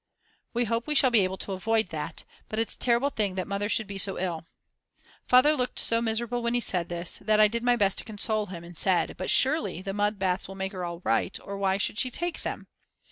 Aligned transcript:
"We 0.55 0.63
hope 0.65 0.87
we 0.87 0.95
shall 0.95 1.11
be 1.11 1.23
able 1.23 1.37
to 1.37 1.51
avoid 1.53 1.89
that. 1.89 2.23
But 2.49 2.57
it's 2.57 2.73
a 2.73 2.79
terrible 2.79 3.11
thing 3.11 3.35
that 3.35 3.47
Mother 3.47 3.69
should 3.69 3.85
be 3.85 3.99
so 3.99 4.17
ill." 4.17 4.47
Father 5.27 5.55
looked 5.55 5.77
so 5.77 6.01
miserable 6.01 6.41
when 6.41 6.55
he 6.55 6.59
said 6.59 6.89
this 6.89 7.19
that 7.21 7.39
I 7.39 7.47
did 7.47 7.61
my 7.61 7.75
best 7.75 7.99
to 7.99 8.03
console 8.03 8.47
him 8.47 8.63
and 8.63 8.75
said: 8.75 9.13
"But 9.15 9.29
surely 9.29 9.79
the 9.83 9.93
mud 9.93 10.17
baths 10.17 10.47
will 10.47 10.55
make 10.55 10.71
her 10.71 10.83
all 10.83 11.01
right, 11.05 11.37
or 11.43 11.55
why 11.55 11.77
should 11.77 11.99
she 11.99 12.09
take 12.09 12.41
them?" 12.41 12.65